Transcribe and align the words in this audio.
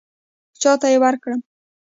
چاته 0.61 0.87
یې 0.91 0.97
ورکړم. 1.03 1.39